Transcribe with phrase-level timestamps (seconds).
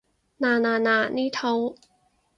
[0.39, 1.75] 嗱嗱嗱，呢套